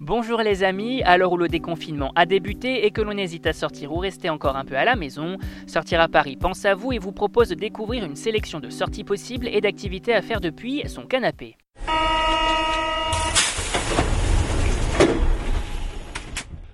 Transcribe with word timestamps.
Bonjour 0.00 0.42
les 0.42 0.62
amis, 0.62 1.02
à 1.02 1.18
l'heure 1.18 1.32
où 1.32 1.36
le 1.36 1.48
déconfinement 1.48 2.12
a 2.14 2.24
débuté 2.24 2.86
et 2.86 2.92
que 2.92 3.00
l'on 3.00 3.18
hésite 3.18 3.48
à 3.48 3.52
sortir 3.52 3.92
ou 3.92 3.98
rester 3.98 4.30
encore 4.30 4.56
un 4.56 4.64
peu 4.64 4.76
à 4.76 4.84
la 4.84 4.94
maison, 4.94 5.38
Sortir 5.66 6.00
à 6.00 6.06
Paris 6.06 6.36
pense 6.36 6.64
à 6.64 6.76
vous 6.76 6.92
et 6.92 6.98
vous 6.98 7.10
propose 7.10 7.48
de 7.48 7.56
découvrir 7.56 8.04
une 8.04 8.14
sélection 8.14 8.60
de 8.60 8.70
sorties 8.70 9.02
possibles 9.02 9.48
et 9.48 9.60
d'activités 9.60 10.14
à 10.14 10.22
faire 10.22 10.40
depuis 10.40 10.84
son 10.86 11.04
canapé. 11.04 11.56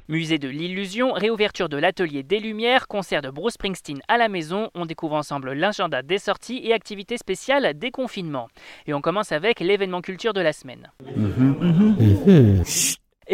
Musée 0.07 0.39
de 0.39 0.49
l'illusion, 0.49 1.13
réouverture 1.13 1.71
de 1.71 1.79
l'atelier 1.79 2.23
des 2.23 2.41
Lumières, 2.41 2.89
concert 2.89 3.23
de 3.23 3.31
Bruce 3.31 3.55
Springsteen 3.55 4.03
à 4.07 4.19
la 4.19 4.29
maison. 4.29 4.69
On 4.75 4.85
découvre 4.85 5.15
ensemble 5.15 5.55
l'agenda 5.55 6.03
des 6.03 6.19
sorties 6.19 6.61
et 6.63 6.75
activités 6.75 7.17
spéciales 7.17 7.73
des 7.73 7.91
confinements. 7.91 8.49
Et 8.87 8.93
on 8.93 9.01
commence 9.01 9.33
avec 9.33 9.61
l'événement 9.61 10.03
culture 10.03 10.35
de 10.35 10.43
la 10.43 10.53
semaine. 10.53 10.91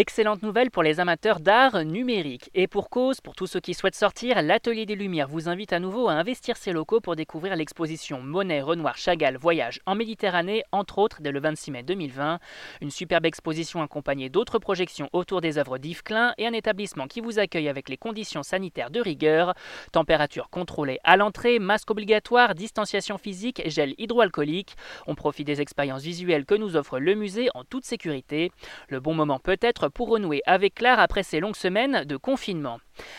Excellente 0.01 0.43
nouvelle 0.43 0.71
pour 0.71 0.82
les 0.82 0.98
amateurs 0.98 1.41
d'art 1.41 1.85
numérique. 1.85 2.49
Et 2.54 2.67
pour 2.68 2.89
cause, 2.89 3.21
pour 3.21 3.35
tous 3.35 3.46
ceux 3.46 3.61
qui 3.61 3.75
souhaitent 3.75 3.95
sortir, 3.95 4.41
l'Atelier 4.41 4.86
des 4.86 4.95
Lumières 4.95 5.29
vous 5.29 5.46
invite 5.46 5.75
à 5.75 5.79
nouveau 5.79 6.08
à 6.08 6.14
investir 6.14 6.57
ses 6.57 6.72
locaux 6.72 7.03
pour 7.03 7.17
découvrir 7.17 7.54
l'exposition 7.54 8.22
Monet, 8.22 8.63
Renoir, 8.63 8.96
Chagall, 8.96 9.36
Voyage 9.36 9.79
en 9.85 9.94
Méditerranée, 9.94 10.63
entre 10.72 10.96
autres 10.96 11.21
dès 11.21 11.32
le 11.32 11.41
26 11.41 11.71
mai 11.71 11.82
2020. 11.82 12.39
Une 12.81 12.91
superbe 12.91 13.27
exposition 13.27 13.82
accompagnée 13.82 14.31
d'autres 14.31 14.58
projections 14.58 15.11
autour 15.13 15.43
des 15.43 15.58
œuvres 15.58 15.77
d'Yves 15.77 16.03
Klein 16.03 16.32
et 16.39 16.46
un 16.46 16.55
établissement 16.55 17.07
qui 17.07 17.21
vous 17.21 17.39
accueille 17.39 17.69
avec 17.69 17.91
les 17.91 17.99
conditions 17.99 18.43
sanitaires 18.43 18.91
de 18.91 19.03
rigueur. 19.03 19.53
Température 19.93 20.49
contrôlée 20.49 20.99
à 21.05 21.19
l'entrée, 21.19 21.58
masque 21.58 21.91
obligatoire, 21.91 22.55
distanciation 22.55 23.19
physique, 23.19 23.61
gel 23.67 23.94
hydroalcoolique. 23.99 24.77
On 25.07 25.14
profite 25.14 25.46
des 25.46 25.61
expériences 25.61 26.05
visuelles 26.05 26.46
que 26.46 26.55
nous 26.55 26.77
offre 26.77 26.99
le 26.99 27.14
musée 27.14 27.50
en 27.53 27.64
toute 27.64 27.85
sécurité. 27.85 28.50
Le 28.89 28.99
bon 28.99 29.13
moment 29.13 29.39
peut-être 29.39 29.89
pour 29.90 30.08
renouer 30.08 30.43
avec 30.46 30.80
l'art 30.80 30.99
après 30.99 31.22
ces 31.22 31.40
longues 31.40 31.57
semaines 31.57 32.05
de 32.05 32.17
confinement. 32.17 32.78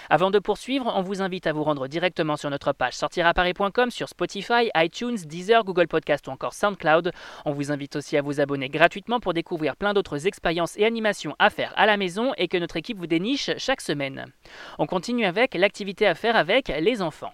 Avant 0.09 0.31
de 0.31 0.39
poursuivre, 0.39 0.91
on 0.95 1.01
vous 1.01 1.21
invite 1.21 1.47
à 1.47 1.53
vous 1.53 1.63
rendre 1.63 1.87
directement 1.87 2.37
sur 2.37 2.49
notre 2.49 2.73
page 2.73 2.93
sortiraparis.com 2.93 3.91
sur 3.91 4.09
Spotify, 4.09 4.69
iTunes, 4.75 5.17
Deezer, 5.25 5.63
Google 5.63 5.87
Podcast 5.87 6.27
ou 6.27 6.31
encore 6.31 6.53
SoundCloud. 6.53 7.11
On 7.45 7.53
vous 7.53 7.71
invite 7.71 7.95
aussi 7.95 8.17
à 8.17 8.21
vous 8.21 8.39
abonner 8.39 8.69
gratuitement 8.69 9.19
pour 9.19 9.33
découvrir 9.33 9.75
plein 9.75 9.93
d'autres 9.93 10.27
expériences 10.27 10.77
et 10.77 10.85
animations 10.85 11.35
à 11.39 11.49
faire 11.49 11.73
à 11.75 11.85
la 11.85 11.97
maison 11.97 12.33
et 12.37 12.47
que 12.47 12.57
notre 12.57 12.77
équipe 12.77 12.97
vous 12.97 13.07
déniche 13.07 13.51
chaque 13.57 13.81
semaine. 13.81 14.25
On 14.79 14.85
continue 14.85 15.25
avec 15.25 15.55
l'activité 15.55 16.07
à 16.07 16.15
faire 16.15 16.35
avec 16.35 16.67
les 16.67 17.01
enfants. 17.01 17.33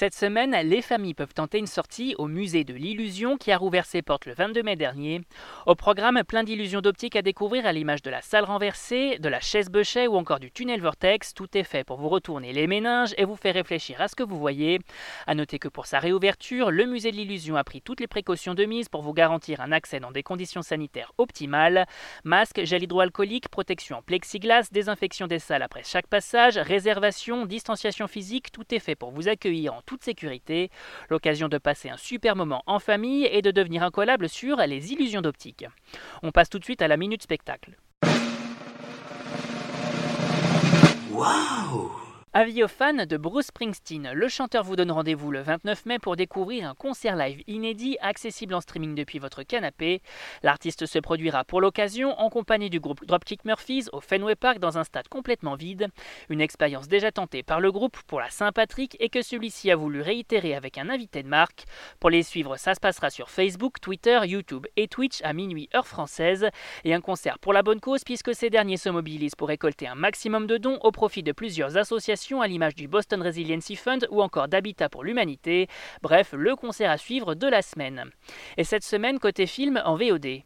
Cette 0.00 0.14
semaine, 0.14 0.56
les 0.66 0.80
familles 0.80 1.12
peuvent 1.12 1.34
tenter 1.34 1.58
une 1.58 1.66
sortie 1.66 2.14
au 2.16 2.26
musée 2.26 2.64
de 2.64 2.72
l'illusion 2.72 3.36
qui 3.36 3.52
a 3.52 3.58
rouvert 3.58 3.84
ses 3.84 4.00
portes 4.00 4.24
le 4.24 4.32
22 4.32 4.62
mai 4.62 4.74
dernier. 4.74 5.20
Au 5.66 5.74
programme, 5.74 6.22
plein 6.26 6.42
d'illusions 6.42 6.80
d'optique 6.80 7.16
à 7.16 7.20
découvrir 7.20 7.66
à 7.66 7.72
l'image 7.74 8.00
de 8.00 8.08
la 8.08 8.22
salle 8.22 8.44
renversée, 8.44 9.18
de 9.18 9.28
la 9.28 9.40
chaise 9.40 9.68
Bechet 9.68 10.06
ou 10.06 10.16
encore 10.16 10.40
du 10.40 10.50
tunnel 10.50 10.80
vortex. 10.80 11.34
Tout 11.34 11.54
est 11.54 11.64
fait 11.64 11.84
pour 11.84 11.98
vous 11.98 12.08
retourner 12.08 12.54
les 12.54 12.66
méninges 12.66 13.12
et 13.18 13.26
vous 13.26 13.36
faire 13.36 13.52
réfléchir 13.52 14.00
à 14.00 14.08
ce 14.08 14.16
que 14.16 14.22
vous 14.22 14.38
voyez. 14.38 14.80
A 15.26 15.34
noter 15.34 15.58
que 15.58 15.68
pour 15.68 15.84
sa 15.84 15.98
réouverture, 15.98 16.70
le 16.70 16.86
musée 16.86 17.10
de 17.10 17.16
l'illusion 17.16 17.56
a 17.56 17.64
pris 17.64 17.82
toutes 17.82 18.00
les 18.00 18.06
précautions 18.06 18.54
de 18.54 18.64
mise 18.64 18.88
pour 18.88 19.02
vous 19.02 19.12
garantir 19.12 19.60
un 19.60 19.70
accès 19.70 20.00
dans 20.00 20.12
des 20.12 20.22
conditions 20.22 20.62
sanitaires 20.62 21.12
optimales. 21.18 21.84
Masque, 22.24 22.64
gel 22.64 22.84
hydroalcoolique, 22.84 23.50
protection 23.50 23.98
en 23.98 24.02
plexiglas, 24.02 24.70
désinfection 24.72 25.26
des 25.26 25.40
salles 25.40 25.60
après 25.60 25.82
chaque 25.84 26.06
passage, 26.06 26.56
réservation, 26.56 27.44
distanciation 27.44 28.06
physique, 28.06 28.50
tout 28.50 28.74
est 28.74 28.78
fait 28.78 28.94
pour 28.94 29.10
vous 29.10 29.28
accueillir 29.28 29.74
en 29.74 29.82
toute 29.90 30.04
sécurité. 30.04 30.70
L'occasion 31.08 31.48
de 31.48 31.58
passer 31.58 31.90
un 31.90 31.96
super 31.96 32.36
moment 32.36 32.62
en 32.66 32.78
famille 32.78 33.24
et 33.24 33.42
de 33.42 33.50
devenir 33.50 33.82
incollable 33.82 34.28
sur 34.28 34.58
les 34.58 34.92
illusions 34.92 35.20
d'optique. 35.20 35.66
On 36.22 36.30
passe 36.30 36.48
tout 36.48 36.60
de 36.60 36.64
suite 36.64 36.80
à 36.80 36.86
la 36.86 36.96
minute 36.96 37.24
spectacle. 37.24 37.76
Avis 42.40 42.64
aux 42.64 42.68
fans 42.68 42.94
de 42.94 43.16
Bruce 43.18 43.48
Springsteen, 43.48 44.12
le 44.14 44.28
chanteur 44.28 44.64
vous 44.64 44.74
donne 44.74 44.90
rendez-vous 44.90 45.30
le 45.30 45.42
29 45.42 45.84
mai 45.84 45.98
pour 45.98 46.16
découvrir 46.16 46.70
un 46.70 46.74
concert 46.74 47.14
live 47.14 47.42
inédit 47.46 47.98
accessible 48.00 48.54
en 48.54 48.62
streaming 48.62 48.94
depuis 48.94 49.18
votre 49.18 49.42
canapé. 49.42 50.00
L'artiste 50.42 50.86
se 50.86 50.98
produira 50.98 51.44
pour 51.44 51.60
l'occasion 51.60 52.18
en 52.18 52.30
compagnie 52.30 52.70
du 52.70 52.80
groupe 52.80 53.04
Dropkick 53.04 53.44
Murphys 53.44 53.88
au 53.92 54.00
Fenway 54.00 54.36
Park 54.36 54.58
dans 54.58 54.78
un 54.78 54.84
stade 54.84 55.06
complètement 55.08 55.54
vide. 55.54 55.88
Une 56.30 56.40
expérience 56.40 56.88
déjà 56.88 57.12
tentée 57.12 57.42
par 57.42 57.60
le 57.60 57.70
groupe 57.70 57.98
pour 58.06 58.20
la 58.20 58.30
Saint-Patrick 58.30 58.96
et 59.00 59.10
que 59.10 59.20
celui-ci 59.20 59.70
a 59.70 59.76
voulu 59.76 60.00
réitérer 60.00 60.54
avec 60.54 60.78
un 60.78 60.88
invité 60.88 61.22
de 61.22 61.28
marque. 61.28 61.64
Pour 61.98 62.08
les 62.08 62.22
suivre, 62.22 62.56
ça 62.56 62.74
se 62.74 62.80
passera 62.80 63.10
sur 63.10 63.28
Facebook, 63.28 63.82
Twitter, 63.82 64.18
YouTube 64.24 64.66
et 64.78 64.88
Twitch 64.88 65.20
à 65.24 65.34
minuit 65.34 65.68
heure 65.74 65.86
française. 65.86 66.48
Et 66.84 66.94
un 66.94 67.02
concert 67.02 67.38
pour 67.38 67.52
la 67.52 67.62
bonne 67.62 67.80
cause 67.80 68.02
puisque 68.02 68.34
ces 68.34 68.48
derniers 68.48 68.78
se 68.78 68.88
mobilisent 68.88 69.34
pour 69.34 69.48
récolter 69.48 69.86
un 69.86 69.94
maximum 69.94 70.46
de 70.46 70.56
dons 70.56 70.78
au 70.80 70.90
profit 70.90 71.22
de 71.22 71.32
plusieurs 71.32 71.76
associations 71.76 72.29
à 72.38 72.46
l'image 72.46 72.76
du 72.76 72.86
Boston 72.86 73.22
Resiliency 73.22 73.74
Fund 73.74 74.06
ou 74.10 74.22
encore 74.22 74.46
d'Habitat 74.46 74.88
pour 74.88 75.02
l'humanité. 75.02 75.66
Bref, 76.02 76.32
le 76.32 76.54
concert 76.54 76.90
à 76.90 76.96
suivre 76.96 77.34
de 77.34 77.48
la 77.48 77.62
semaine. 77.62 78.04
Et 78.56 78.64
cette 78.64 78.84
semaine, 78.84 79.18
côté 79.18 79.46
film 79.46 79.82
en 79.84 79.96
VOD. 79.96 80.42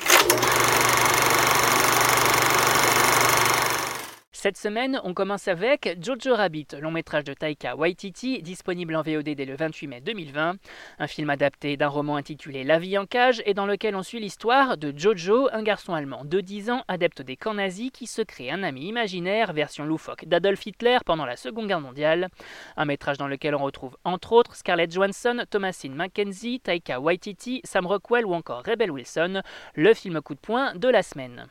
Cette 4.45 4.59
semaine, 4.59 5.01
on 5.05 5.15
commence 5.15 5.49
avec 5.49 5.97
Jojo 6.03 6.35
Rabbit, 6.35 6.67
long 6.79 6.91
métrage 6.91 7.25
de 7.25 7.33
Taika 7.33 7.77
Waititi, 7.77 8.43
disponible 8.43 8.95
en 8.95 9.01
VOD 9.01 9.31
dès 9.31 9.47
le 9.47 9.57
28 9.57 9.87
mai 9.87 10.01
2020. 10.03 10.57
Un 10.99 11.07
film 11.07 11.31
adapté 11.31 11.79
d'un 11.79 11.89
roman 11.89 12.17
intitulé 12.17 12.63
La 12.63 12.79
vie 12.79 12.99
en 12.99 13.07
cage 13.07 13.43
et 13.47 13.55
dans 13.55 13.65
lequel 13.65 13.97
on 13.97 14.03
suit 14.03 14.21
l'histoire 14.21 14.77
de 14.77 14.93
Jojo, 14.95 15.49
un 15.51 15.63
garçon 15.63 15.95
allemand 15.95 16.27
de 16.27 16.43
10 16.43 16.69
ans, 16.69 16.85
adepte 16.89 17.23
des 17.23 17.39
camps 17.39 17.55
nazis 17.55 17.91
qui 17.91 18.07
se 18.07 18.21
crée 18.21 18.51
un 18.51 18.63
ami 18.65 18.87
imaginaire, 18.87 19.55
version 19.55 19.87
loufoque 19.87 20.27
d'Adolf 20.27 20.67
Hitler 20.67 20.99
pendant 21.07 21.25
la 21.25 21.37
Seconde 21.37 21.69
Guerre 21.69 21.81
mondiale. 21.81 22.29
Un 22.77 22.85
métrage 22.85 23.17
dans 23.17 23.29
lequel 23.29 23.55
on 23.55 23.65
retrouve 23.65 23.97
entre 24.05 24.33
autres 24.33 24.57
Scarlett 24.57 24.93
Johansson, 24.93 25.47
Thomasine 25.49 25.95
McKenzie, 25.95 26.61
Taika 26.61 27.01
Waititi, 27.01 27.63
Sam 27.65 27.87
Rockwell 27.87 28.27
ou 28.27 28.35
encore 28.35 28.63
Rebel 28.63 28.91
Wilson, 28.91 29.41
le 29.75 29.95
film 29.95 30.21
coup 30.21 30.35
de 30.35 30.41
poing 30.41 30.75
de 30.75 30.89
la 30.89 31.03
semaine. 31.03 31.49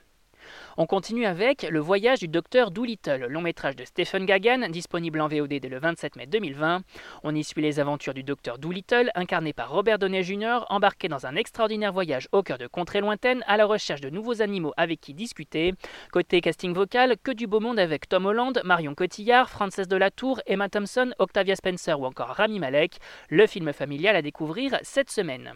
On 0.75 0.87
continue 0.87 1.27
avec 1.27 1.67
Le 1.69 1.79
voyage 1.79 2.17
du 2.19 2.27
docteur 2.27 2.71
Doolittle, 2.71 3.27
long 3.29 3.41
métrage 3.41 3.75
de 3.75 3.85
Stephen 3.85 4.25
Gagan, 4.25 4.69
disponible 4.69 5.21
en 5.21 5.27
VOD 5.27 5.59
dès 5.59 5.69
le 5.69 5.77
27 5.77 6.15
mai 6.15 6.25
2020. 6.25 6.81
On 7.23 7.35
y 7.35 7.43
suit 7.43 7.61
les 7.61 7.79
aventures 7.79 8.15
du 8.15 8.23
docteur 8.23 8.57
Doolittle, 8.57 9.11
incarné 9.13 9.53
par 9.53 9.71
Robert 9.71 9.99
Downey 9.99 10.23
Jr., 10.23 10.65
embarqué 10.69 11.09
dans 11.09 11.27
un 11.27 11.35
extraordinaire 11.35 11.93
voyage 11.93 12.27
au 12.31 12.41
cœur 12.41 12.57
de 12.57 12.65
contrées 12.65 13.01
lointaines 13.01 13.43
à 13.45 13.55
la 13.55 13.67
recherche 13.67 14.01
de 14.01 14.09
nouveaux 14.09 14.41
animaux 14.41 14.73
avec 14.75 14.99
qui 14.99 15.13
discuter. 15.13 15.75
Côté 16.11 16.41
casting 16.41 16.73
vocal, 16.73 17.17
que 17.21 17.31
du 17.31 17.45
beau 17.45 17.59
monde 17.59 17.77
avec 17.77 18.09
Tom 18.09 18.25
Holland, 18.25 18.59
Marion 18.65 18.95
Cotillard, 18.95 19.51
Frances 19.51 19.87
Delatour, 19.87 20.41
Emma 20.47 20.69
Thompson, 20.69 21.11
Octavia 21.19 21.55
Spencer 21.55 21.99
ou 21.99 22.05
encore 22.05 22.29
Rami 22.29 22.57
Malek. 22.57 22.97
Le 23.29 23.45
film 23.45 23.73
familial 23.73 24.15
à 24.15 24.23
découvrir 24.23 24.79
cette 24.81 25.11
semaine. 25.11 25.53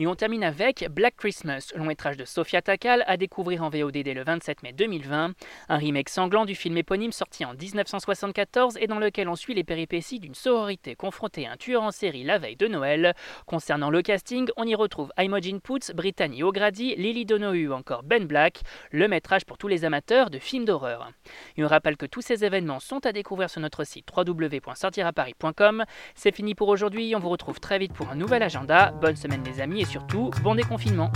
Et 0.00 0.06
on 0.06 0.14
termine 0.14 0.44
avec 0.44 0.88
Black 0.90 1.14
Christmas, 1.16 1.72
long 1.76 1.84
métrage 1.84 2.16
de 2.16 2.24
Sofia 2.24 2.62
Takal 2.62 3.04
à 3.06 3.18
découvrir 3.18 3.62
en 3.62 3.68
VOD 3.68 3.98
dès 3.98 4.14
le 4.14 4.24
27 4.24 4.62
mai 4.62 4.72
2020, 4.72 5.32
un 5.68 5.76
remake 5.76 6.08
sanglant 6.08 6.46
du 6.46 6.54
film 6.54 6.78
éponyme 6.78 7.12
sorti 7.12 7.44
en 7.44 7.52
1974 7.52 8.78
et 8.80 8.86
dans 8.86 8.98
lequel 8.98 9.28
on 9.28 9.36
suit 9.36 9.52
les 9.52 9.62
péripéties 9.62 10.18
d'une 10.18 10.34
sororité 10.34 10.94
confrontée 10.94 11.46
à 11.46 11.52
un 11.52 11.56
tueur 11.58 11.82
en 11.82 11.90
série 11.90 12.24
la 12.24 12.38
veille 12.38 12.56
de 12.56 12.66
Noël. 12.66 13.14
Concernant 13.44 13.90
le 13.90 14.00
casting, 14.00 14.48
on 14.56 14.64
y 14.64 14.74
retrouve 14.74 15.12
Imogen 15.18 15.60
Poots, 15.60 15.92
Brittany 15.94 16.42
O'Grady, 16.42 16.94
Lily 16.96 17.26
Donoghue 17.26 17.68
ou 17.68 17.74
encore 17.74 18.02
Ben 18.02 18.24
Black, 18.24 18.62
le 18.92 19.06
métrage 19.06 19.44
pour 19.44 19.58
tous 19.58 19.68
les 19.68 19.84
amateurs 19.84 20.30
de 20.30 20.38
films 20.38 20.64
d'horreur. 20.64 21.10
Et 21.58 21.64
on 21.64 21.68
rappelle 21.68 21.98
que 21.98 22.06
tous 22.06 22.22
ces 22.22 22.42
événements 22.46 22.80
sont 22.80 23.04
à 23.04 23.12
découvrir 23.12 23.50
sur 23.50 23.60
notre 23.60 23.84
site 23.84 24.08
www.sortiraparis.com. 24.16 25.84
C'est 26.14 26.34
fini 26.34 26.54
pour 26.54 26.68
aujourd'hui, 26.68 27.12
on 27.14 27.18
vous 27.18 27.28
retrouve 27.28 27.60
très 27.60 27.78
vite 27.78 27.92
pour 27.92 28.08
un 28.08 28.14
nouvel 28.14 28.42
agenda. 28.42 28.92
Bonne 28.92 29.16
semaine 29.16 29.44
les 29.44 29.60
amis 29.60 29.82
et 29.82 29.89
surtout, 29.90 30.30
bon 30.44 30.54
déconfinement. 30.54 31.10